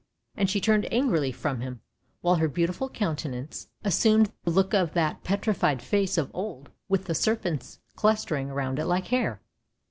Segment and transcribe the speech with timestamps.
[0.35, 1.81] "And she turned angrily from him,
[2.21, 7.13] while her beautiful countenance assumed the look of that petrified face of old with the
[7.13, 9.41] serpents clustering around it like hair.